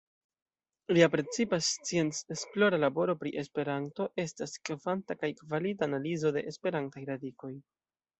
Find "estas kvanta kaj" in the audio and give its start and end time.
4.23-5.31